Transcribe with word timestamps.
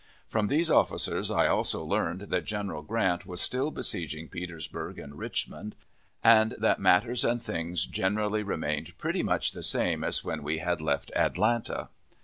From 0.27 0.47
these 0.47 0.71
officers 0.71 1.29
I 1.29 1.45
also 1.45 1.83
learned 1.83 2.21
that 2.21 2.43
General 2.43 2.81
Grant 2.81 3.27
was 3.27 3.39
still 3.39 3.69
besieging 3.69 4.29
Petersburg 4.29 4.97
and 4.97 5.15
Richmond, 5.15 5.75
and 6.23 6.55
that 6.57 6.79
matters 6.79 7.23
and 7.23 7.39
things 7.39 7.85
generally 7.85 8.41
remained 8.41 8.97
pretty 8.97 9.21
much 9.21 9.51
the 9.51 9.61
same 9.61 10.03
as 10.03 10.23
when 10.23 10.41
we 10.41 10.57
had 10.57 10.81
left 10.81 11.11
Atlanta. 11.15 11.89